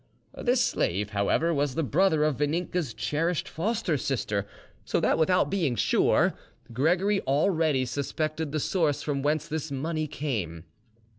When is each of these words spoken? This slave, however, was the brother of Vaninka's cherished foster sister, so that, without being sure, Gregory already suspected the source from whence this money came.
This 0.41 0.65
slave, 0.65 1.11
however, 1.11 1.53
was 1.53 1.75
the 1.75 1.83
brother 1.83 2.23
of 2.23 2.37
Vaninka's 2.37 2.91
cherished 2.95 3.47
foster 3.47 3.97
sister, 3.99 4.47
so 4.83 4.99
that, 4.99 5.19
without 5.19 5.51
being 5.51 5.75
sure, 5.75 6.33
Gregory 6.73 7.21
already 7.27 7.85
suspected 7.85 8.51
the 8.51 8.59
source 8.59 9.03
from 9.03 9.21
whence 9.21 9.47
this 9.47 9.71
money 9.71 10.07
came. 10.07 10.63